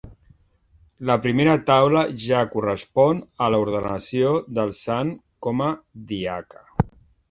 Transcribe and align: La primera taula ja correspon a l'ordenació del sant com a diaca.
La 1.09 1.17
primera 1.25 1.53
taula 1.67 2.03
ja 2.25 2.41
correspon 2.55 3.23
a 3.49 3.53
l'ordenació 3.57 4.35
del 4.59 4.77
sant 4.83 5.17
com 5.49 5.67
a 5.71 5.73
diaca. 6.15 6.71